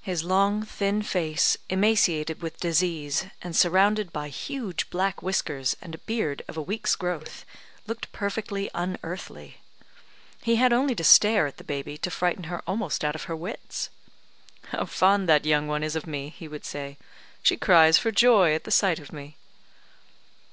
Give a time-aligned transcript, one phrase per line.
[0.00, 5.98] His long, thin face, emaciated with disease, and surrounded by huge black whiskers, and a
[5.98, 7.44] beard of a week's growth,
[7.86, 9.58] looked perfectly unearthly.
[10.42, 13.36] He had only to stare at the baby to frighten her almost out of her
[13.36, 13.88] wits.
[14.70, 16.98] "How fond that young one is of me," he would say;
[17.40, 19.36] "she cries for joy at the sight of me."